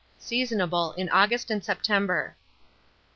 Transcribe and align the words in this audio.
Seasonable 0.19 0.93
in 0.95 1.09
August 1.09 1.51
and 1.51 1.63
September. 1.63 2.35